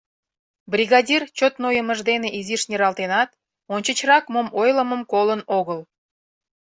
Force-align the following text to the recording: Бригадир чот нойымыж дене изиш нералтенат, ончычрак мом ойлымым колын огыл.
Бригадир 0.73 1.21
чот 1.37 1.53
нойымыж 1.61 1.99
дене 2.09 2.29
изиш 2.39 2.61
нералтенат, 2.71 3.29
ончычрак 3.73 4.25
мом 4.33 4.47
ойлымым 4.61 5.01
колын 5.11 5.41
огыл. 5.57 5.79